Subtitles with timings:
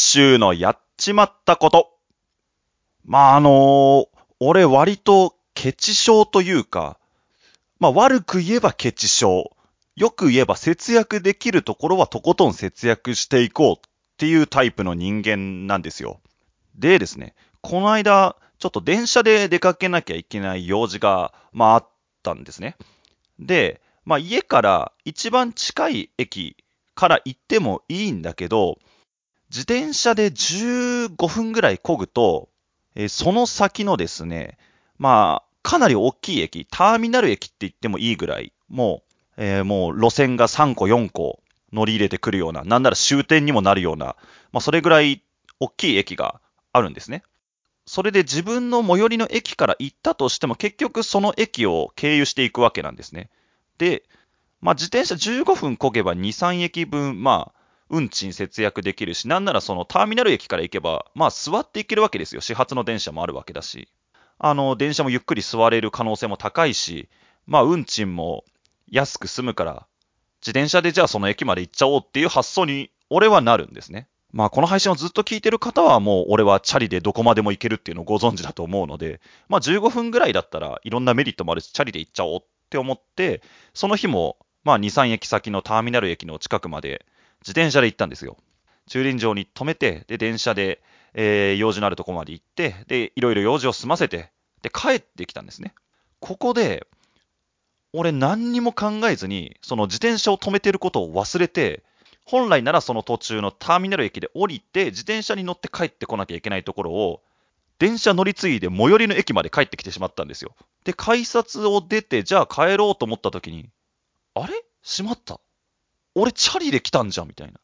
[0.00, 1.92] 週のやっちまったこと。
[3.04, 6.98] まあ、あのー俺割とケチ症というか、
[7.78, 9.54] まあ悪く言えばケチ症。
[9.96, 16.20] よく言えば節約できるところはとことん節約していこうっていうタイプの人間なんですよ。
[16.74, 21.88] でですね、この間、ちょっと電車で出かけなきゃいけない用事が、まああっ
[22.22, 22.76] たんですね。
[23.38, 26.56] で、まあ家から一番近い駅
[26.94, 28.78] から行ってもいいんだけど、
[29.50, 32.48] 自転車で15分ぐらい漕ぐと、
[32.94, 34.58] えーその先のですね、
[34.98, 39.02] まあ、かなり大きい駅、ターミナル駅って言ってもいいぐらい、も
[39.36, 41.40] う、えーもう路線が3個4個
[41.72, 44.16] 乗り入れてくるような、なんなら終点にもなるような、
[44.52, 45.22] まあそれぐらい
[45.58, 46.40] 大きい駅が
[46.72, 47.24] あるんですね。
[47.86, 53.30] それで自分の最寄りの駅から行ったとしても、結局その駅を経由していくわけなんですね。
[53.78, 54.04] で、
[54.60, 57.59] まあ自転車15分漕げば2、3駅分、まあ、
[57.90, 62.40] 運賃節約できるし、なんならそのターミナル駅から行けば、まあ座って行けるわけですよ。
[62.40, 63.88] 始発の電車もあるわけだし。
[64.38, 67.08] あの、電車もゆっくり座れる可能性も高いし、
[67.46, 68.44] まあ運賃も
[68.88, 69.86] 安く済むから、
[70.40, 74.08] 自転車でじゃあその駅まで行っちゃおうっていう発想に俺はなるんですね。
[74.32, 83.42] まあこの配信をずっと聞いてる方はもう俺はチャリでどこまでも行けるっていうのをご存知だと思うので、まあ15分ぐらいだったらいろんなメリットもあるし、チャリで行っちゃおうって思って、
[83.74, 87.04] その日もまあ2、3駅先のターミナル駅の近くまで
[87.42, 88.36] 自転車で行ったんですよ。
[88.86, 90.82] 駐輪場に止めて、で、電車で、
[91.14, 94.30] えー用事のあるとこまで行って、で、いろいろ用事を済ませて、
[94.62, 95.74] で、帰ってきたんですね。
[96.20, 96.86] ここで、
[97.92, 101.82] 俺何にも考えずに、その自転車を止めてることを忘れて、
[102.24, 107.22] 本来ならその途中のターミナル駅で降りて、自転車に乗って帰ってこなきゃいけないところを、
[107.78, 110.54] 電車乗り継いで最寄りの駅まで帰ってきてしまったんですよ。
[110.84, 113.70] で、改札を出て、じゃあ帰ろうと思った時に、
[114.34, 114.52] あれ？
[114.82, 115.40] しまった。
[116.14, 117.60] 俺チャリで来たんじゃんみたいな。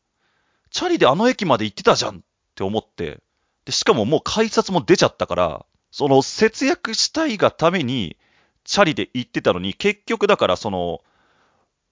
[0.71, 2.21] チャリであの駅まで行ってたじゃんっ
[2.55, 3.21] て思って、
[3.65, 8.17] で、しかももう改札も出ちゃったから、その節約したいがために、
[8.65, 11.01] チャリで行ってたのに、結局だからその、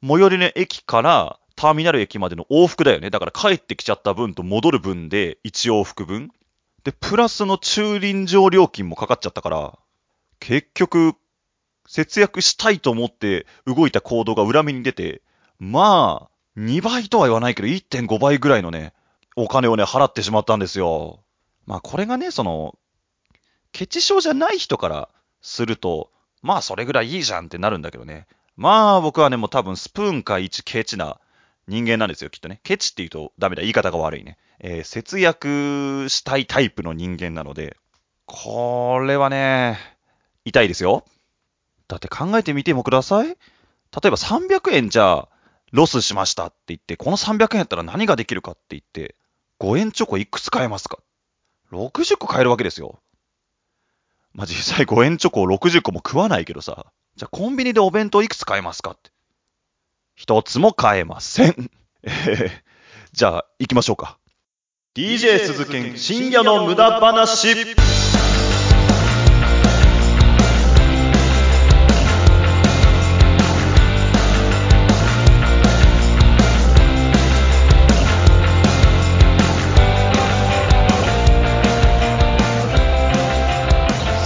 [0.03, 3.11] 最寄りの駅からターミナル駅までの往復だよね。
[3.11, 6.31] だから帰ってきちゃった分と戻る分で1往復分。
[6.85, 9.79] で、プラスの駐輪場料金もかかっちゃったから、
[10.41, 11.15] 結局、
[11.87, 15.23] 節約したいと思って動いた行動が裏目に出て、
[15.59, 18.93] まあ、2倍とは言わないけど、1.5倍ぐらいのね、
[19.37, 21.21] お金をね、払ってしまったんですよ。
[21.67, 22.79] まあ、これがね、その、
[23.73, 25.09] ケチ症じゃない人から
[25.43, 26.11] すると、
[26.43, 28.27] まあ、それぐらいいいじゃんってなるんだけどね。
[28.57, 31.19] まあ、僕はね、もう多分、スプーンか1ケチな
[31.67, 32.61] 人間なんですよ、きっとね。
[32.63, 34.39] ケチって言うとダメだ、言い方が悪いね。
[34.61, 37.77] えー節約したいタイプの人間なので、
[38.27, 39.79] これはね、
[40.45, 41.05] 痛いですよ。
[41.89, 43.29] だって考えてみてもください。
[43.29, 43.37] 例え
[44.11, 45.29] ば300円じゃあ、
[45.75, 49.17] ロスしましたって言って、この300円やったら何ができるかって言って、
[49.61, 50.99] 5円チョコいくつ買えますか
[51.73, 53.01] ?60 個買えるわけですよ。
[54.33, 56.87] まあ、実際5円チョコを60個も食わないけどさ、
[57.17, 59.11] じゃあコンビニでお弁当いくつ買えますかって。
[60.15, 61.71] 一つも買えません。
[62.03, 62.65] えー
[63.15, 64.19] じゃあ、行きましょうか。
[64.97, 67.55] DJ 鈴研深夜の無駄話。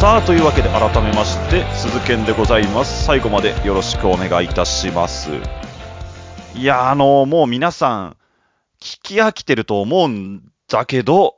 [0.09, 3.05] さあ、というわけで改めまして、鈴研でございます。
[3.05, 5.29] 最後までよろしくお願いいたします。
[6.55, 8.17] いや、あの、もう皆さん、
[8.81, 11.37] 聞き飽きてると思うんだけど、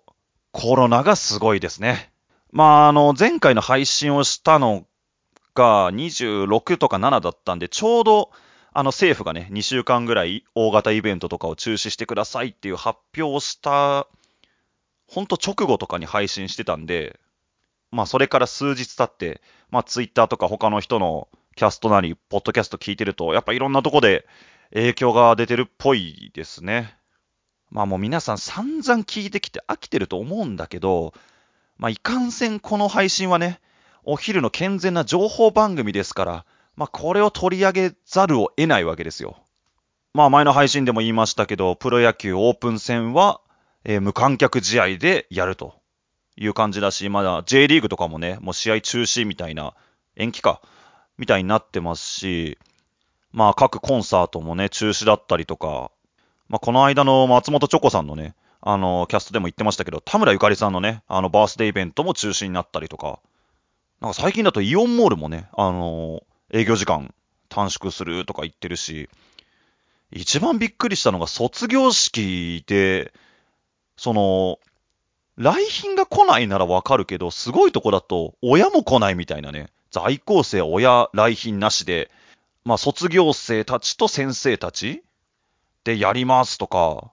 [0.53, 2.13] コロナがすごいですね。
[2.53, 4.87] まあ、あの、前回の配信をしたの
[5.57, 8.31] が26とか7だったんで、ちょうど、
[8.73, 14.07] あの、政府がね、2週間ぐらい大型イベントとかを中止してくださいっていう発表をした、
[15.09, 17.19] ほんと直後とかに配信してたんで、
[17.93, 19.41] まあ、それから数日経って、
[19.71, 24.27] まあ、ツイッターとか他の人のキャストなり、ポッドキャスト聞いてると、やっぱいろんなとこで
[24.73, 26.97] 影響が出てるっぽいですね。
[27.71, 31.15] まあもう皆さん散々聞いてきて飽きてると思うんだけど、
[31.79, 33.61] まあいかんせんこの配信はね、
[34.05, 36.45] お昼の健全な情報番組ですから、
[36.77, 39.37] まあこれを取り上げざるを得ないわけですよ。
[40.15, 43.41] まあ前の配信でも言いましたけど、プロ野球オープン戦は、
[43.85, 45.80] えー無観客試合でやると
[46.41, 49.75] いう感じだし、まだ J リーグとかもね、もう試合中止みたいな、
[50.17, 50.63] 延期か、
[51.19, 52.59] みたいになってますし、
[53.31, 55.91] まあ各コンサートもね、中止だったりとか、
[56.49, 63.21] まあこの間の松本チョコさんのね、あの、キャストでも言ってましたけど、田村ゆかりさんのね、あの、バースデーイベントも中止になったりとか、
[64.01, 66.23] なんか最近だとイオンモールもね、あの、
[66.53, 67.15] 営業時間
[67.51, 69.11] 短縮するとか言ってるし、
[70.11, 73.13] 一番びっくりしたのが卒業式で、
[73.97, 74.59] その、
[75.37, 79.71] 来賓が来ないならわかるけど、すごいとこだと、親も来ないみたいなね。
[79.91, 82.11] 在校生、親、来賓なしで、
[82.65, 85.03] まあ、卒業生たちと先生たち
[85.85, 87.11] でやりますとか、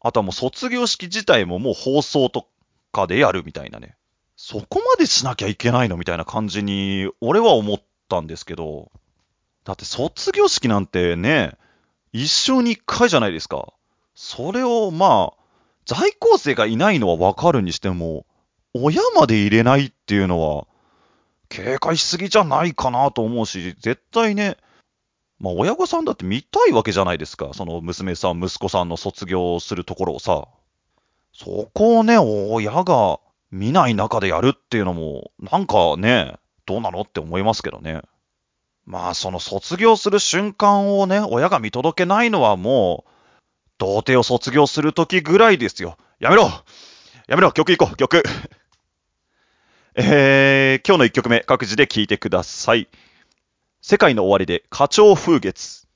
[0.00, 2.46] あとはもう卒業式自体ももう放送と
[2.92, 3.96] かでやるみたいなね。
[4.36, 8.90] そこまでしなきゃいけないのみたいな感じに、俺は思ったんですけど、
[9.64, 11.56] だって卒業式なんてね、
[12.12, 13.72] 一生に一回じゃないですか。
[14.14, 15.37] それをまあ、
[15.88, 18.26] 在校生がいないのはわかるにしても、
[18.74, 20.66] 親まで入れないっていうのは、
[21.48, 24.58] 警戒しすぎじゃないかなと思うし、絶対ね、
[25.40, 27.54] まあ親御さんだって見たいわけじゃないですか。
[27.54, 30.46] その娘さん、息子さんの卒業するところをさ。
[31.32, 33.18] そこをね、親が
[33.50, 36.34] 見ない中でやるっていうのも、なんかね、
[36.66, 38.02] どうなのって思いますけどね。
[38.84, 43.10] まあ、その卒業する瞬間をね、親が見届けないのはもう、
[43.78, 45.96] 童貞を卒業するときぐらいですよ。
[46.18, 46.50] やめろ
[47.28, 48.22] やめろ曲行こう曲
[49.94, 52.88] えー、今日の1曲目、各自で聴いてください。
[53.80, 55.88] 世界の終わりで、花鳥風月。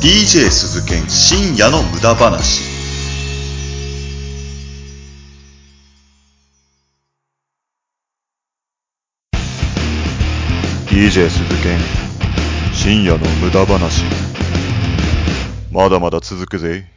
[0.00, 2.75] DJ 鈴研深夜の無駄話
[10.96, 11.78] DJ 鈴研
[12.72, 14.02] 深夜の無駄話
[15.70, 16.90] まだまだ続くぜ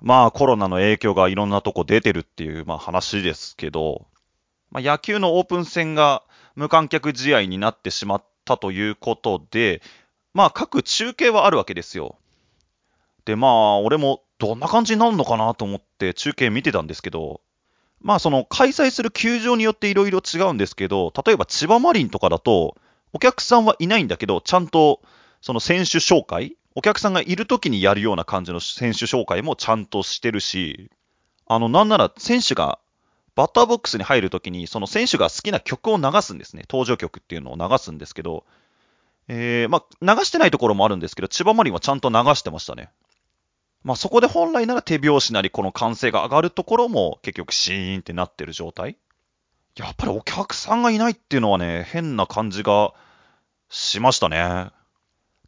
[0.00, 4.06] まあコロナの影響がいろんなとこ出てるっていう、まあ、話ですけど、
[4.70, 6.22] まあ、野球のオープン戦が
[6.56, 9.82] 無観客試合になってしまったということで、
[10.32, 12.16] まあ各中継はあるわけですよ。
[13.26, 17.42] で、まあ俺もどんな感じになるのかなと思って中継見てたんですけど、
[18.00, 22.78] まあその開催する球場によっていろいろ違うんですけど、例えば千葉マリンとかだと、
[23.14, 25.00] お客さんはいないんだけど、ちゃんと
[25.40, 30.90] その選手紹介、お客さんがいる時にやるような感じの選手紹介もちゃんとしてるし、
[31.46, 32.80] あの、なんなら選手が
[33.36, 36.64] バッターボックスに入るときに、その選手が好きな曲を流すんですね。
[36.68, 38.44] 登場曲っていうのを流すんですけど、
[39.28, 42.90] えー、まあ、流してないところもあるんですけど、千葉マリンはちゃんと流してましたね。
[43.84, 48.96] まあ、そこで本来なら手拍子なりこの歓声が上がるところも結局シーンってなってる状態。
[49.76, 52.92] やっぱりお客さんがいないっていうのはね、変な感じが
[53.68, 54.70] しましたね。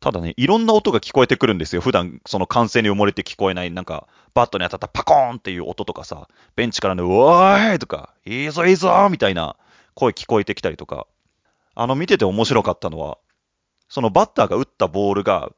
[0.00, 1.80] ただね、いろんな音が聞こえてくるんですよ。
[1.80, 9.56] 普段、その歓声に埋もれて聞こえない、なんか、バットに当たったパコーンっていう音とかさ、ベンチからの、うわーいとか、いいぞいいぞみたいな
[9.94, 11.06] 声聞こえてきたりとか、
[11.74, 13.18] あの、見てて面白かったのは、
[13.88, 15.50] そのバッターが打ったボールが、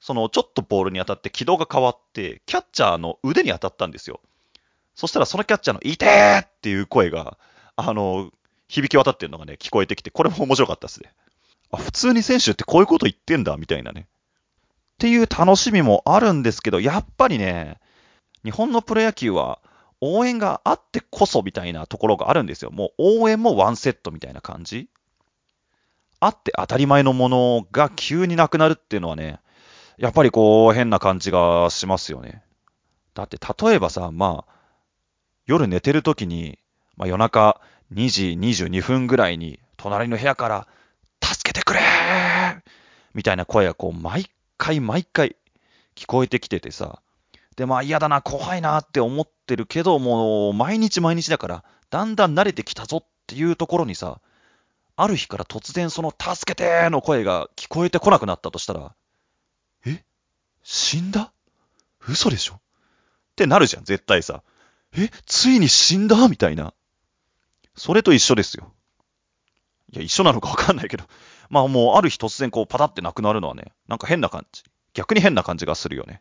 [0.00, 4.20] そのちょっとボールに当たって軌道が変わって、キャッチャーの腕に当たったんですよ。
[4.94, 7.36] そしたらそのキャッチャーの、いてーっていう声が、
[7.80, 8.32] あの、
[8.66, 11.12] 響き渡ってるのがね、聞こえてきて、これも面白かったですね。
[11.70, 14.08] あ、普通に選手ってこういうこと言ってんだ、みたいなね。
[14.94, 17.78] っていう楽しみもあるんですけど、やっぱりね、
[18.42, 19.60] 日本のプロ野球は
[20.00, 22.72] 応援があってこそみたいなところがあるんですよ。
[22.72, 24.88] もう応援もワンセットみたいな感じ。
[26.20, 29.38] あって当たり前のものが急になくなるっていうのはね、
[29.98, 32.42] やっぱりこう変な感じがしますよね。
[33.14, 34.52] だって例えばさ、まあ、
[35.46, 36.58] 夜寝てる時に、
[36.98, 37.60] まあ、夜中
[37.94, 40.66] 2時22分ぐらいに隣の部屋から
[41.22, 41.80] 助けてくれ
[43.14, 45.36] みたいな声がこう毎回毎回
[45.94, 47.00] 聞こえてきててさ、
[47.56, 54.20] でまあ嫌だな、怖いなって思ってるけど、もう毎日毎日だから、だんだん慣れてきたぞっていうところにさ、
[54.96, 58.94] ある日から突然その助けての声が聞こえてこなくなったとしたら、
[59.86, 60.04] え？
[60.62, 61.32] 死んだ？
[62.08, 62.54] 嘘でしょ？
[62.54, 62.58] っ
[63.36, 64.42] てなるじゃん、絶対さ。
[64.96, 65.10] え？
[65.26, 66.28] ついに死んだ？
[66.28, 66.74] みたいな。
[67.78, 68.72] それと一緒ですよ。
[69.92, 71.04] いや、一緒なのかわかんないけど。
[71.48, 74.62] まあもうある日突然こうパタってなくなるのはね、なんか変な感じ。
[74.92, 76.20] 逆に変な感じがするよね。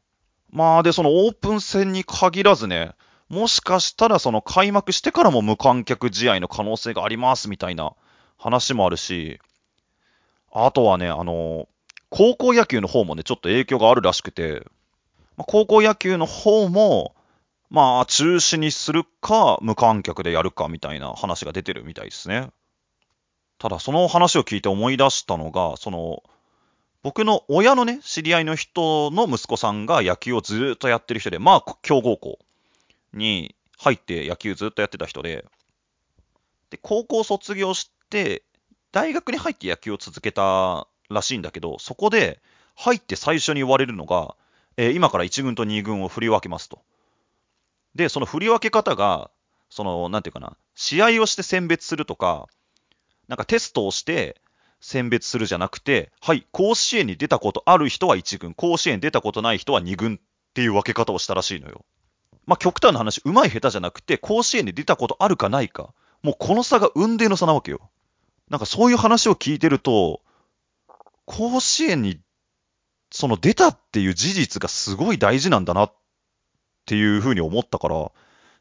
[0.50, 2.92] まあで、そのオープン戦に限らずね、
[3.28, 7.92] もしかしたらその開幕してからも無観客試合の可能性がありますみたいな
[8.38, 9.40] 話もあるし、
[10.54, 11.68] あとはね、あの、
[12.10, 14.66] 高校野球の方もね、ちょっと影響があるらしくて、
[15.36, 17.16] ま、高校野球の方も、
[17.70, 22.50] まあ、中止にするか、無観客でやるかみたいな話が出てるみたいですね。
[23.58, 26.24] ただ、その話を聞いて思い出したのが、その、
[27.04, 32.40] 僕の親のね、知り合いの人の息子さんが野球をずっとやってる人で、まあ、強豪校
[33.14, 35.46] に入って野球ずっとやってた人で、
[36.70, 38.44] で、高校卒業して、
[38.92, 42.40] 大学に入って野球を続けたらしいんだけど、そこで
[42.76, 44.36] 入って最初に言われるのが、
[44.78, 46.82] えー、今から1軍と2軍を振り分けますと。
[47.96, 49.32] で、その振り分け方が、
[49.70, 52.48] その、なんていうかな、試合をして選別するとか、
[53.28, 54.40] なんかテストをして
[54.80, 60.20] 選別するじゃなくて、はい、甲子園に出たことある人は1軍、甲子園出たことない人は2軍っ
[60.54, 61.86] ていう分け方をしたらしいのよ。
[62.46, 67.90] まあ、極端な話、うまい下手じゃなくて、甲子園に出たことあるかないか、もうこの差が運命の差なわけよ。
[68.50, 70.22] なんかそういう話を聞いてると、
[71.26, 72.22] 甲子園に
[73.12, 75.94] その出たっていう事実がすごい大事なんだなっ
[76.88, 78.12] っていうふうに思ったから、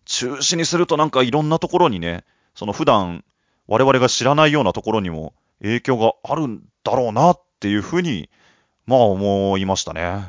[0.04, 2.24] 中止にするとなんかいろんなところにね、
[2.56, 3.24] その普段
[3.68, 8.28] 我々が知らないようなところにも影響があるんだろうなっていうふうに、
[8.84, 10.24] まあ思いましたね。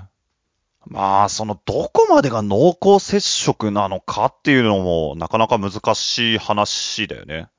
[0.85, 7.49] まあ、そのどこまでが濃厚接触なのかっていうのもなかなか難しい話だよね。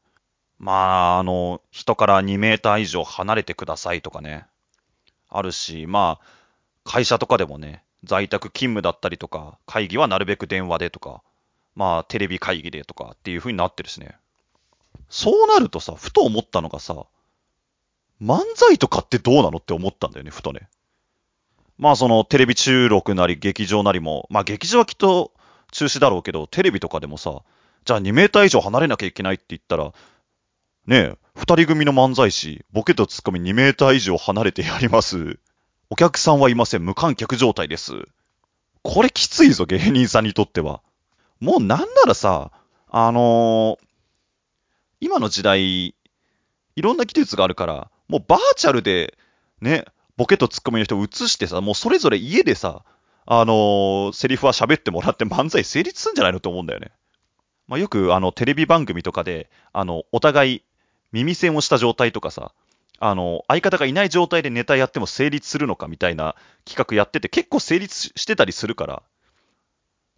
[0.61, 4.47] まあ、あの、人から2メーター以上離れてくださいとかね。
[5.29, 6.27] あるし、まあ、
[6.85, 11.23] 会社とかでもね、在宅勤務だったりとか、会議はなるべく電話でとか、
[11.75, 14.17] まあ、テレビ会議でとかっていう風になってるしね。
[15.09, 17.07] そうなるとさ、ふと思ったのがさ、
[18.21, 20.69] 漫才とかってどうなのって思ったんだよね、ふとね。
[21.79, 25.33] まあそのテレビ収録なり劇場なりも、まあ劇場はきっと
[25.71, 27.43] 中止だろうけど、テレビとかでもさ、
[27.85, 29.93] じゃあ2メーター以上離れなきゃいけないって言ったら、
[30.87, 35.39] ねえ、二人組の漫才師、ボケとツッコミ2メーター以上離れてやります。
[35.91, 36.85] お客さんはいません。
[36.85, 37.93] 無観客状態です。
[38.83, 40.83] これきついぞ、芸人さんにとっては。
[41.41, 42.53] もうなんならさ、
[42.89, 43.87] あのー、
[45.01, 45.95] 今の時代、い
[46.77, 49.17] ろんな技術があるから、もうバーチャルで、
[49.63, 49.87] ね、
[50.19, 52.85] ボケとツッコミの人を映してさ、もうそれぞれ家でさ、
[53.25, 56.91] あのー、セリフは喋ってもらって漫才成立するんじゃないのと思うんだよね。
[57.67, 60.63] まあ、よく、あの、テレビ番組とかで、あの、お互い
[61.13, 62.53] 耳栓をした状態とかさ、
[63.01, 69.03] あの、相方がいない状態でネタやっても成立するのかみたいな企画やってて結構成立してたりするから。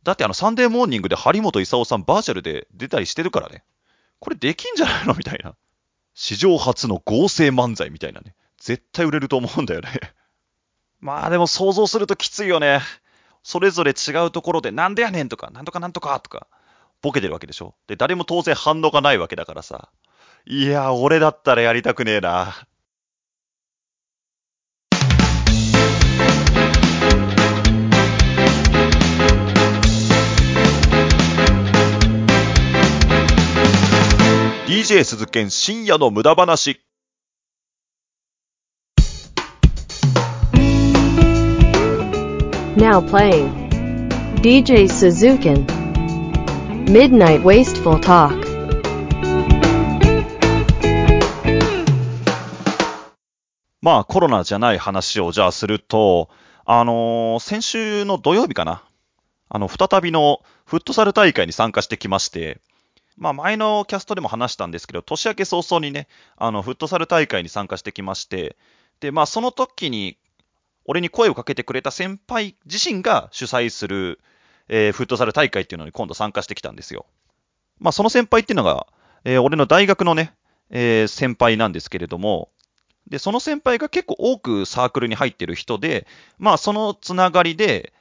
[0.02, 3.64] だってあの、サンデーモーニングで張本勲さんバーチャルで出たりしてるからね。
[4.18, 5.14] これできんじゃないの？
[5.14, 5.54] みたいな。
[6.14, 8.34] 史上初の合成漫才みたいなね。
[8.58, 9.88] 絶対売れると思うんだよね。
[11.00, 12.80] まあでも想像するときついよね。
[13.42, 16.46] それぞれ違うところで、なんでやねんとか、なんとかなんとかとか、
[17.00, 17.75] ボケてるわけでしょ。
[17.87, 19.88] で、誰も当然反応がないわけだからさ。
[20.44, 22.54] いや、俺だったらやりたくねえな。
[34.71, 36.81] DJ 鈴研深夜の無駄話。
[42.77, 43.50] Now playing
[44.43, 45.67] DJ Suzukin
[46.87, 48.31] Midnight Wasteful Talk
[53.83, 56.29] まあコロナじゃない話をじゃあすると、
[56.65, 58.85] あのー、先週の土曜日かな。
[59.49, 62.61] あの、再びのフットサル大会に参加してきまして、
[63.21, 68.57] まあ前のキャストでも話したんですけど、年明け早々にね、あの、フットサル大会に参加してきまして、
[68.99, 70.17] で、まあその時に
[70.87, 74.21] 俺に声をかけてくれた先輩自身が主催する、
[74.69, 77.07] えー、フットサル大会っていうのに今度参加してきたんですよ。
[77.79, 78.87] まあ、その先輩っていうのが、
[79.25, 80.35] えー、俺の大学のね、
[80.71, 82.50] えー、先輩なんですけれども、
[83.09, 86.07] で、その先輩が結構多くサークルに入ってる人で、
[86.39, 87.93] まあ、そのつながりで、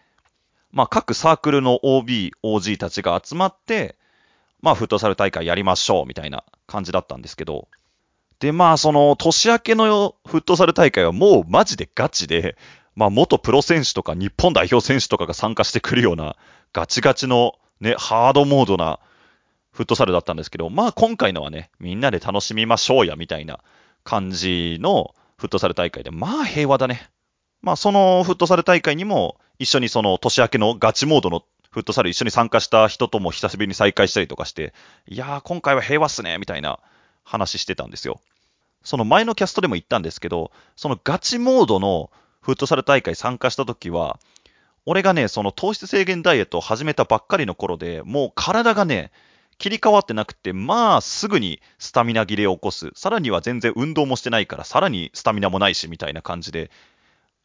[0.72, 3.98] まあ、各サークルの OB、OG たちが集まって、
[4.62, 7.68] まあ、フットサル大会やりましょう、みたいな感じだったんですけど、
[8.40, 12.58] で、まあ、その、年明けのフットサル大会はもうマジでガチで、
[12.96, 16.36] まあ、元プロ選手とか日本代表選手とかが参加してくるような
[16.74, 19.00] ガチガチのね、ハードモードな
[19.72, 23.60] フットサルだったんですけど、まあ今回のはね、みんなで楽しみましょうやみたいな
[24.04, 27.10] 感じのフットサル大会で、まあ平和だね。
[27.62, 34.74] まあそのフットサル大会にも一緒にその年明けのガチモードのフットサル一緒に参加した人とも久しぶりに再会したりとかして、
[35.08, 36.80] いやー今回は平和っすね、みたいな
[37.24, 38.22] 話してたんですよ。
[38.84, 42.10] その前のキャストでも言ったんですけど、そのガチモードの
[42.42, 44.20] フットサル大会参加した時は、
[44.86, 49.12] 俺がね、その糖質制限ダイエットを始めたばっかりの頃で、もう体がね、
[49.60, 52.92] 切り替わってなくて、まあ、すぐにスタミナ切れを起こす。
[52.96, 56.72] さらには全然運動もしてないから、さらにスタミナもないし、みたいな感じで、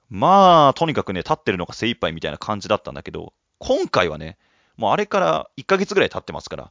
[0.08, 3.32] まあ、とにかくね、立ってるのが精一杯みたいな感じだったんだけど、
[3.66, 4.36] 今回はね、
[4.76, 6.70] もうあれから1ヶ月ぐらい経ってますから、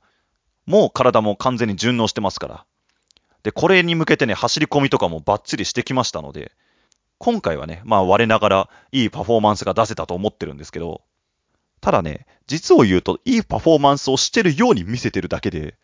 [0.68, 2.66] もう体も完全に順応してますから。
[3.42, 6.52] で、これに向けてね、走り込みとかもバッチリしてきましたので、
[7.18, 11.02] 今回はね、まあ我ながらいいパフォーマンスが出せたと思ってるんですけど、
[11.82, 15.76] ただね、実を言うといいパフォーマンスをしてるように見せてるだけで、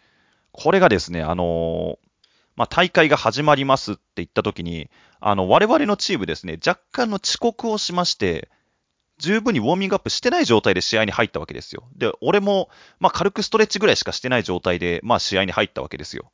[0.52, 2.08] これがですね、あのー、
[2.56, 8.50] まあ、大会が始まりますって言った時に、あの、我々のチームですね、若干の遅刻をしまして、
[9.20, 11.84] 十分にウォーミングアップしてない状態で試合に入ったわけですよ。
[11.96, 16.32] で、俺も、まあ、軽くストレッチぐらいしかしてない状態で、まあ、試合に入ったわけですよ。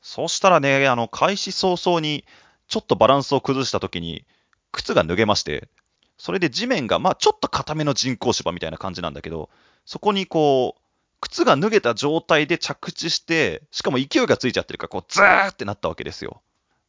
[0.00, 2.24] そしたらね、あの、開始早々に、
[2.66, 4.24] ちょっとバランスを崩した時に、
[4.72, 5.68] 靴が脱げまして、
[6.16, 9.50] それで地面が、まあ、ちょっと硬めの人工芝みたいな感じなんだけど、
[9.84, 10.82] そこにこう、
[11.20, 16.42] 靴が脱げた状態で着地して、しかも勢いがついちゃってるから、こう、ズーってなったわけですよ。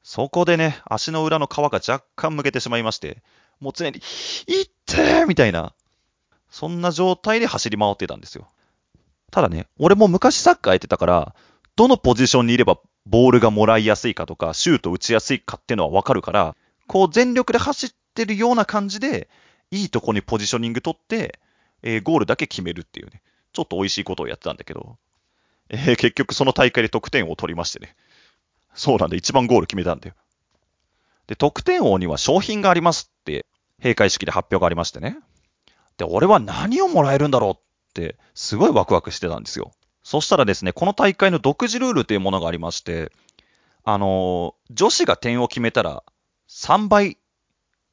[0.03, 3.21] そこでね、足の裏の皮が若干むけてしまいまして、
[3.59, 3.97] もう常に、
[4.47, 5.73] いってーみたいな、
[6.49, 8.47] そんな状態で走り回ってたんですよ。
[9.31, 11.35] ただね、俺も昔サッカーやってたから、
[11.75, 16.55] どのポジションにいればボールがもらいやすいかとか、シュート打ちやすいかっていうのはわかるから、
[16.87, 19.29] こう全力で走ってるような感じで、
[19.71, 21.39] いいとこにポジショニング取って、
[21.81, 24.97] えーゴールだけ決めるっていうね、ちょっと美味しいことをやってたんだけど、
[25.69, 27.95] えー結局その大会で得点を取りましてね。
[28.75, 30.15] そうなんで、一番ゴール決めたんだよ。
[31.27, 33.45] で、得点王には商品がありますって、
[33.77, 35.17] 閉会式で発表がありましてね。
[35.97, 37.55] で、俺は何をもらえるんだろうっ
[37.93, 39.71] て、すごいワクワクしてたんですよ。
[40.03, 43.11] そしたらですね、この大会の独自ルールというものがありまして、
[43.85, 46.03] あの女子が点を決めたら
[46.49, 47.17] 3倍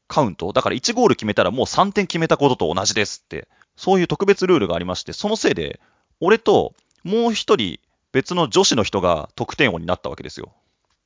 [0.06, 5.80] カウントだから1ゴール決めたらもう3点決めたことと同じですって、そういう特別ルールがありまして、そのせいで、
[6.20, 7.78] 俺ともう一人
[8.12, 10.52] 別の女子の人が得点王になったわけですよ。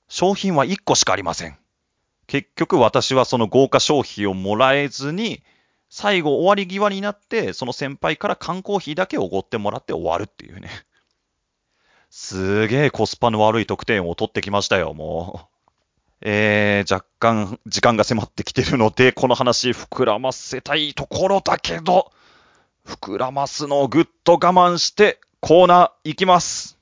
[0.09, 1.59] 商品は1個しかありません。
[2.27, 5.43] 結局私はその豪華商品をもらえずに、
[5.89, 10.69] 最後終わり際になって、その先輩から缶コーヒーだけおごってもらって終わるっていうね。
[12.11, 15.55] すげえコスパの悪い得点を取ってきましたよ、もう。
[16.23, 22.13] えー、若干時間が迫ってきてるので、この話膨らませたいところだけど、
[22.87, 26.79] 膨らますのをぐっと我慢してコーナー行きます。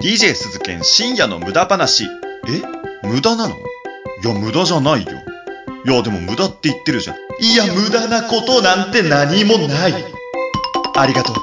[0.00, 2.04] DJ 鈴研深夜の無駄話。
[2.04, 2.77] え？
[3.02, 3.54] 無駄なの？
[3.54, 3.58] い
[4.26, 5.10] や、無駄じゃないよ。
[5.84, 7.16] いや、でも無駄って言ってるじゃん。
[7.40, 9.94] いや、無駄なことなんて何もない。
[10.96, 11.36] ありがとう。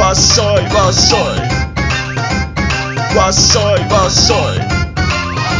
[0.00, 1.20] わっしょいわっしょい。
[3.16, 4.38] わっしょいわっしょい。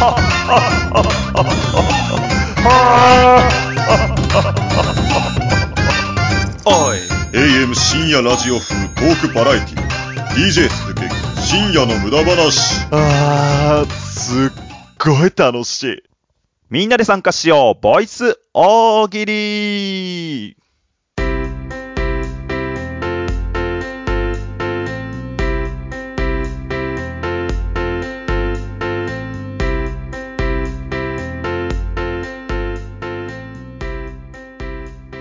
[6.64, 6.98] おい
[7.32, 9.89] AM 深夜ラジオ風トークバラエティ
[10.34, 11.02] DJ 鈴木
[11.40, 14.50] 深夜の無駄話あーすっ
[14.98, 16.02] ごい楽しい
[16.70, 20.56] みんなで参加しようボイス大喜利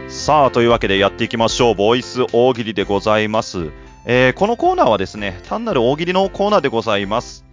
[0.07, 1.75] さあ、というわけでやっていきましょう。
[1.75, 3.71] ボイス大喜利でございます。
[4.05, 7.45] えーこのコーナーはですね、単なる大喜利のコーナーでございます。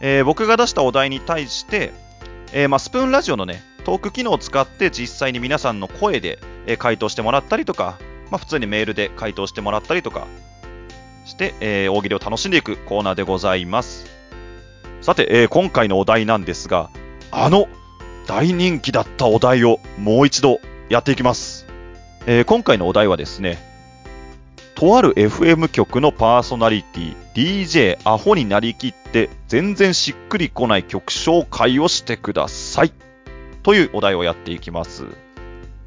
[0.00, 1.92] えー僕が出したお題に対して、
[2.52, 7.98] えーまあ、スプーンラジオのね、トーク機能を使って実際に皆さんの声で、え回答してもらったりとか、
[8.30, 10.26] まあ、普通にメールで回答してもらったりとか
[11.24, 14.06] して、え大喜利を楽しんでいくコーナーでございます。
[15.02, 16.90] さて、え今回のお題なんですが、
[17.30, 17.68] あの
[18.26, 20.58] 大人気だったお題をもう一度
[20.88, 21.66] やっていきます。
[22.26, 23.58] え今回のお題はですね、
[24.76, 32.92] とある FM 局のパーソナリティ、DJ アホになりきって全然しっくりこない曲紹介をしてください。
[33.62, 35.06] というお題をやっていきます。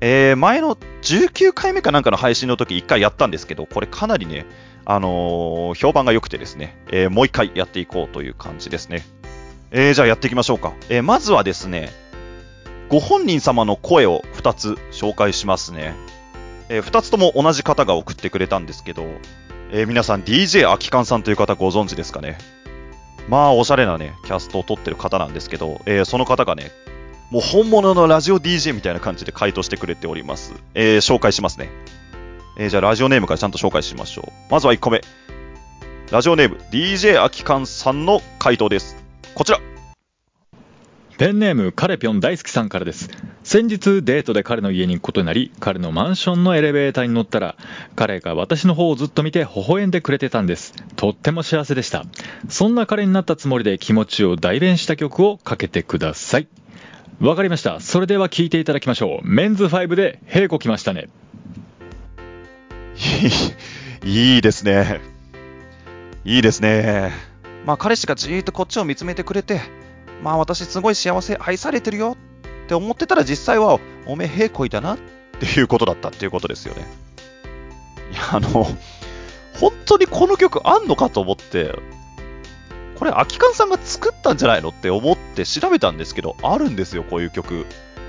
[0.02, 4.48] えー前の19回目かなんかの配信の時1回やったんですけど、これかなりね、
[4.86, 9.06] あのー評判が良くてですね、えーもう1回やっていこうという感じですね。
[9.70, 10.74] えーじゃあやっていきましょうか。
[10.90, 11.90] えまずはですね、
[12.90, 15.94] ご本人様の声を2つ紹介しますね。
[16.70, 19.06] え2つとも同じ方が送ってくれたんですけど、
[19.72, 22.38] えー皆さん DJ 秋勘さんという方ご存知ですかね？
[23.28, 26.72] まあおしゃれなね、キャストを撮ってる方なんですけど、えーその方がね、
[27.32, 30.54] もう本物のラジオ DJ みたいな感じで回答してくれております。
[30.74, 31.70] えー紹介しますね。
[32.58, 34.32] えーじゃあラジオネームからちゃんと紹介しましょう。
[34.52, 35.02] まずは1個目。
[36.12, 38.96] ラジオネーム DJ 秋勘さんの回答です。
[39.36, 39.60] こちら。
[41.20, 43.10] ペンネームカレピョン大好きさんからです。
[43.44, 47.58] 先日デートで彼の家に行くことになり彼のマンションのエレベーターに乗ったら
[47.98, 50.74] 彼が私の方をずっと見て微笑んでくれてたんです。
[50.96, 52.06] とっても幸せでした。
[52.48, 56.48] そんな彼になったつもりで気持ちを代弁した曲をかけてください。
[57.20, 57.82] わかりました。
[57.82, 59.28] それでは聴いていただきましょう。
[59.28, 61.10] メンズ5で「平子来ましたね。
[64.06, 65.02] い いいいですね。
[66.24, 67.12] いいですね。
[67.66, 69.60] まあ彼氏がじーっとこっちを見つめてくれて、
[70.22, 72.18] まあ私すごい幸せ、愛されてるよ
[72.66, 74.98] って思ってたら実際はおめえ平行いだなっ
[75.40, 76.86] ていうことだったっていうことですよね。
[78.12, 78.68] いや、あの、
[79.60, 81.74] 本当にこの曲あんのかと思って、
[82.98, 87.66] これ、空き缶さんが作ったんじゃないのって思って調べたんですけど、あるんですよ、こういう曲。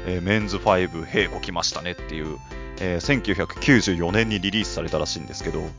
[0.07, 2.39] えーメンズ5、ヘイコ来ましたねっていう、
[2.81, 5.71] えー1994年にリリースされたらしいんですけど、いや、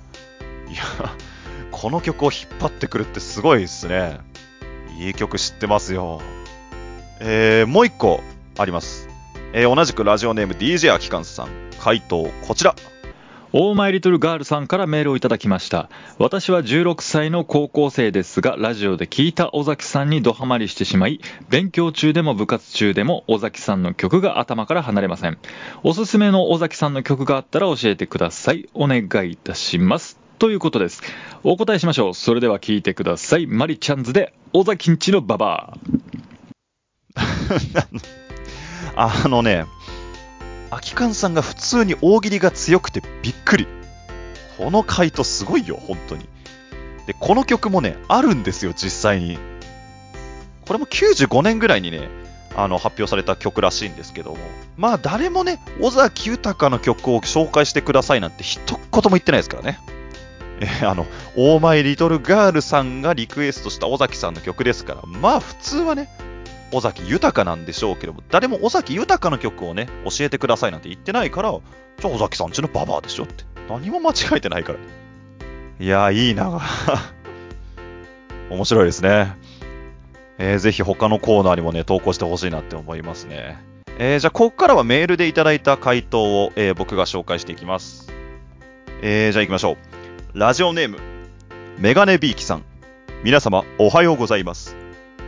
[1.71, 4.19] この曲を引っ張ってくるってすごいですね。
[4.99, 6.21] いい曲知ってますよ。
[7.19, 8.21] えーもう一個
[8.57, 9.07] あります。
[9.53, 11.49] えー同じくラジオネーム DJ 空き缶さん。
[11.79, 12.75] 回答こちら。
[13.53, 25.37] オーマイリトルガールさんからメールをいただきました私は16歳の高校生ですがラジオで聞いた尾崎さんにドハマりしてしまい勉強中でも部活中でも尾崎さんの曲が頭から離れません
[25.83, 31.03] おすすめの尾崎さんの曲があったら教えてくださいお願いいたしますということです
[31.43, 35.77] お答えしましょうそれでは聞いてくださいマリちゃんズで尾崎んちのババ
[38.95, 39.65] ア あのね、
[40.71, 43.67] 空き缶さんが普通に大喜利が強くてびっくり。
[44.57, 46.25] この回答すごいよ、本当に。
[47.05, 49.37] で、この曲もね、あるんですよ、実際に。
[50.65, 52.09] これも95年ぐらいにね、
[52.55, 54.37] あの、発表された曲らしいんですけども。
[54.77, 59.79] まあ、誰もね、尾崎豊の曲を紹介してくださいなんて一言も言ってないですからね。
[60.61, 66.07] えーあの、オーマイリトルガールさんがリクエストした尾崎さんの曲ですから、まあ普通はね、
[66.71, 73.43] 尾崎豊なんでしょうけども、誰も尾崎豊の曲をね、教えてくださいなんて言ってないから、じゃあ尾崎さんちのババアでしょって。
[73.69, 74.79] 何も間違えてないから。
[75.79, 76.61] いやー、いいな
[78.49, 79.33] 面白いですね。
[80.37, 83.57] えーぜひ他のコーナーにもね、投稿してほしいなって思いますね。
[83.97, 88.11] えーじゃあ、ここからはメールでいただいた回答を、えー僕が紹介していきます。
[89.01, 89.77] えーじゃあ行きましょう。
[90.33, 90.97] ラジオネーム、
[91.77, 92.63] メガネビーキさん。
[93.21, 94.77] 皆様、おはようございます。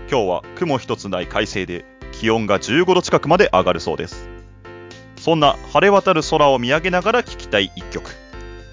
[0.10, 4.30] 今日は雲一つない快晴で気温が15度近くまで上がるそうです。
[5.18, 8.12] そんな晴れ渡る空を見上げながら聴きたい一曲。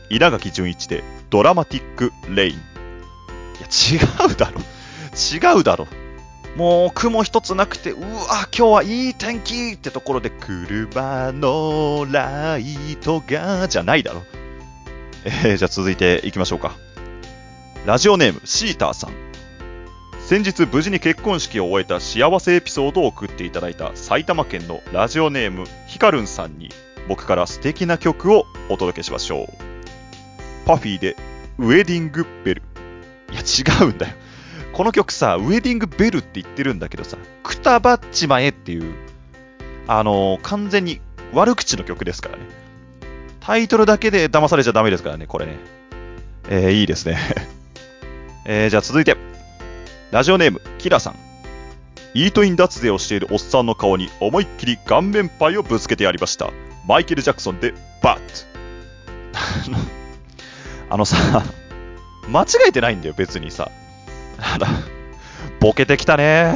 [0.08, 2.54] 稲垣潤一でドラマティックレイン。
[2.54, 2.58] い
[3.60, 3.66] や
[4.28, 4.60] 違うだろ。
[5.10, 5.88] 違うだろ。
[6.56, 14.22] もう雲一つなくてうわ今日はいい天気ってところで車のライトがじゃないだろ。
[15.24, 16.76] えー、じゃあ続いていきましょうか。
[17.86, 19.10] ラジオネームシーターさん。
[20.20, 26.68] 先日無事に結婚式を終えた幸せエピソードを送っていただいた埼玉県のラジオネームヒカルンさんに
[27.08, 29.46] 僕から素敵な曲をお届けしましょう。
[30.66, 31.16] パフィーで
[31.58, 32.62] ウェディングベル。
[33.32, 34.14] いや違うんだよ。
[34.72, 38.94] この曲さウェディングベルって言ってるんだけどさくたばっちまえっていう
[39.86, 41.00] あのー完全に
[41.34, 42.59] 悪口の曲ですからね。
[43.50, 45.56] タイトルだけで騙されちゃダメですからねこれね
[46.48, 47.18] えー、いいですね
[48.46, 49.16] えー、じゃあ続いて
[50.12, 51.16] ラジオネーム、キラさん。
[52.14, 56.50] イートイン脱税をしているおっさんの顔に思いっきり顔面パイをぶつけてやりました。
[56.86, 58.20] マイケル・ジャクソンでバッ
[59.66, 59.78] あの
[60.90, 61.42] あのさ、
[62.28, 63.68] 間違えてないんだよ、別にさ。
[64.38, 64.68] あら、
[65.58, 66.54] ボケてきたね。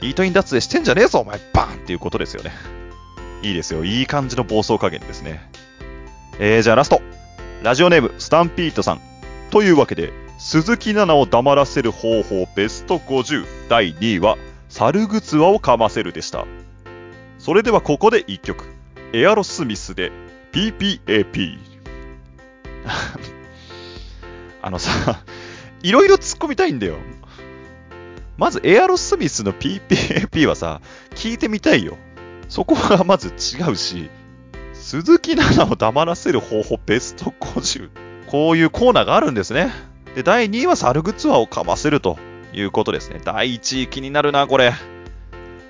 [0.00, 2.50] イートイン脱税してんじゃねえぞ、お前、バーンっていうことですよね。
[3.42, 5.51] いいですよ、いい感じの暴走加減ですね。
[6.44, 7.00] えー、じゃあラスト。
[7.62, 9.00] ラジオネーム、スタンピートさん。
[9.52, 14.36] というわけで、鈴木奈々を黙らせる方法ベスト50第2位は
[14.68, 16.44] 猿グツワをかませるでした。
[17.38, 18.64] それではここで1曲。
[19.12, 20.10] エアロスミスで
[20.50, 21.58] PPAP
[24.62, 25.22] あのさ
[25.84, 26.96] いろいろ突っ込みたいんだよ。
[28.36, 30.80] まずエアロスミスの PPAP はさ
[31.14, 31.98] 聞いてみたいよ。
[32.48, 34.10] そこはまず違うし
[34.82, 37.88] 鈴木奈々を黙らせる方法ベスト50
[38.26, 39.72] こういうコーナーがあるんですね
[40.14, 42.18] で、第2位はサルグツアーをかませると
[42.52, 43.20] いうことですね。
[43.24, 44.74] 第1位気になるな、これ。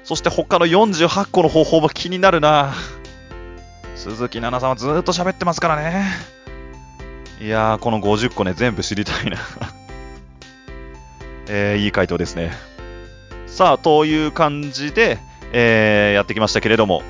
[0.03, 2.75] そして他の48個の方法も気になるな。
[3.95, 6.07] 鈴木奈々さんはずっと喋ってますからね。
[7.41, 9.39] いやー、この50個ね、全部知りたいな。
[11.49, 12.53] えー、いい回答ですね。
[13.47, 15.19] さあ、という感じで、
[15.53, 17.03] えー、やってきましたけれども、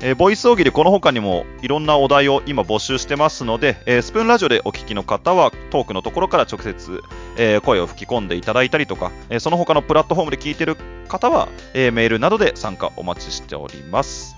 [0.00, 7.02] えーボイス大喜利この他にもいろんなお題を今募集してますので、えースプーンラジオでお聞きの方はトークのところから直接、
[7.36, 10.76] えー声を吹き込んでいただいたりとか、えその他のプラットフォームで聞いてる
[11.08, 14.36] 方は、えメールなどで参加お待ちしております。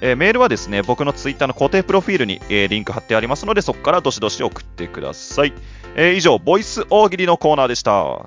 [0.00, 5.52] えメールはですね、僕のツイッターの固定プロフィールに、えリンク貼ってありますので、そこからどしどし送ってください。
[5.96, 8.26] え以上、ボイス大喜利のコーナーでした。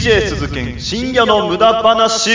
[0.00, 2.30] DJ 鈴研深夜の無駄話。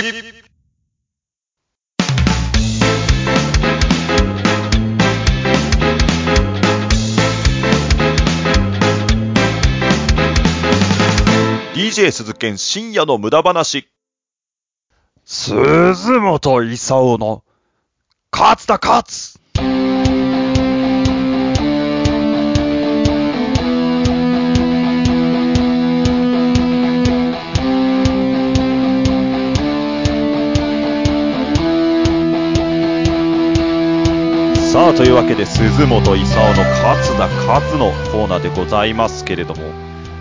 [11.74, 13.90] DJ 鈴研深夜の無駄話。
[15.26, 17.44] 鈴本勲の
[18.32, 19.04] 勝つだ勝
[34.76, 39.62] さあ、というわけで、鈴本勲の勝つだ勝のコーナーでございますけれども、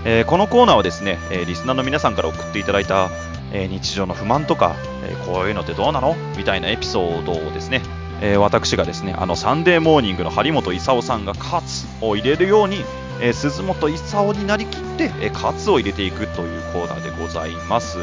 [0.04, 3.10] えーこのコーナーはですね、えーリスナーの皆さんから送っていただいた、
[3.50, 4.76] えー日常の不満とか、
[5.08, 6.14] えこういうのってどうなの？
[6.36, 7.82] みたいなエピソードをですね、
[8.22, 12.84] え私がですね、あのサンデーモーニングの張本勲さんが勝つを入れるように、
[13.20, 17.98] え鈴本勲になりきって、えー勝つを入れていくというコーナーでございます。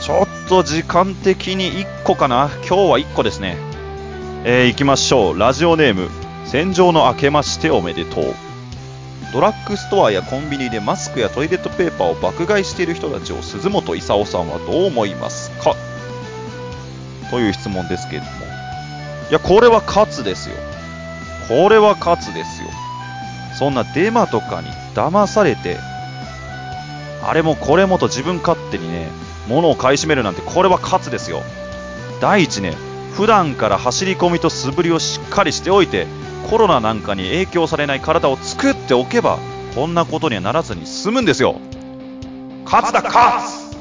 [0.00, 2.48] ちょっと時間的に1個かな？
[2.66, 3.71] 今日は1個ですね。
[4.44, 5.38] えー行きましょう。
[5.38, 6.08] ラジオネーム、
[6.46, 8.34] 戦場の明けましておめでとう。
[9.32, 15.76] ドラッグストアやコンビニでマスクやトイレットペーパーを爆買いしている人たちを鈴本勲さんはどう思いますか？
[17.30, 18.30] という質問ですけれども。
[19.30, 20.56] いや、これは勝つですよ。
[21.46, 22.68] これは勝つですよ。
[23.56, 25.78] そんなデマとかに騙されて、
[27.22, 29.06] あれもこれもと自分勝手にね、
[29.46, 31.42] 物を買い占めるなんてこれは勝つですよ。
[32.20, 32.74] 第一ね、
[33.16, 36.06] 普段から走り込みと素振りをしっかりしておいて、
[36.50, 39.38] コロナなんかに影響されない体を作っておけば、
[39.74, 41.56] こんなことにはならずに済むんですよ。
[42.64, 43.76] 勝つだ勝つ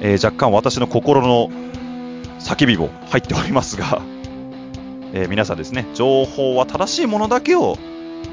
[0.00, 1.48] えー若干私の心の
[2.40, 4.02] 叫びも入っておりますが、
[5.12, 7.78] えー皆さんですね、情報は正しいものだけを、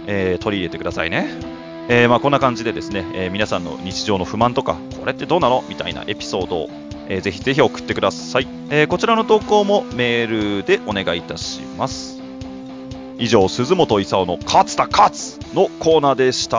[0.08, 1.28] えー取り入れてくださいね。
[1.90, 5.64] えまあ、こんな感じでですね、え皆さんの日常の不満とか、これってどうなの？
[5.68, 6.70] みたいなエピソードを、
[7.12, 12.22] えーぜひぜひ送ってください、えーこちらの投稿もメールでお願いいたします。
[13.18, 16.58] 以上、鈴本勲の勝つだ勝つのコーナーでした。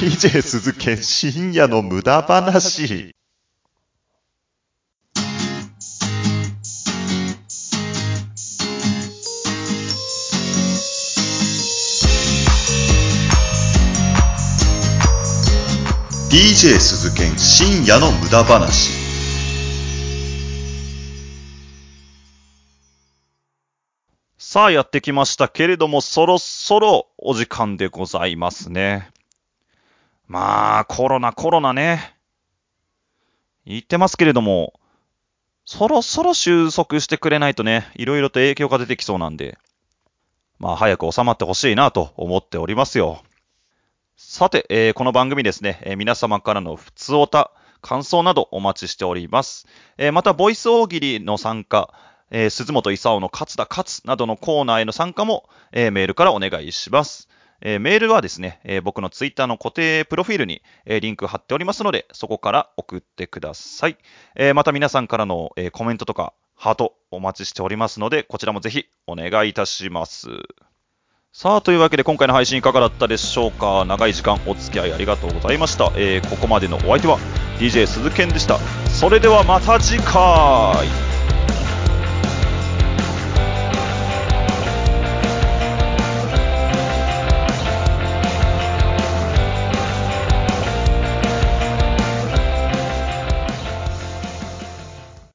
[0.00, 3.14] DJ 鈴研深夜の無駄話。
[16.32, 18.90] DJ 鈴研深夜の無駄話。
[24.38, 29.10] さあやってきましたけれども、そろそろお時間でございますね。
[30.26, 32.16] まあ、コロナ、コロナね。
[33.66, 34.80] 言ってますけれども、
[35.66, 39.58] そろそろ収束してくれないとね、いろいろと影響が出てきそうなんで、
[40.58, 43.22] まあ、早く収まってほしいなと思っておりますよ。
[44.34, 47.50] さて、えーこの番組ですね、えー皆様からの普通おた、
[47.82, 49.66] 感想などお待ちしております。
[49.98, 51.92] えーまた、ボイス大喜利の参加、
[52.30, 57.28] えー鈴本勲の勝つだ勝などのコーナーへの参加も、えーメールからお願いします。
[57.60, 63.98] えーメールはですね、えー僕のツイッターの固定プロフィールに、えーリンク貼っておりますので、そこから送ってください。
[64.34, 70.30] えまた皆さんからの、えコメントとか、ハートお待ちしておりますので、こちらもぜひお願いいたします。
[71.34, 73.86] さあ、というわけで今回の配信いかがだったでしょうか？
[73.86, 75.90] 長い時間お付き合いありがとうございました。
[75.96, 77.18] えーここまでのお相手は
[77.58, 78.58] DJ 鈴賢でした。
[78.90, 80.86] それではまた次回